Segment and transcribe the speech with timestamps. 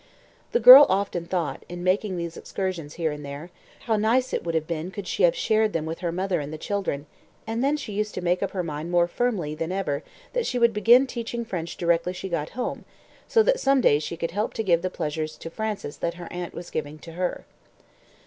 [0.51, 3.51] The girl often thought, in making these excursions here and there,
[3.81, 6.51] how nice it would have been could she have shared them with her mother and
[6.51, 7.05] the children;
[7.45, 10.01] and then she used to make up her mind more firmly than ever
[10.33, 12.83] that she would begin teaching French directly she got home,
[13.27, 16.27] so that some day she could help to give the pleasure to Frances that her
[16.33, 17.45] aunt was giving to her.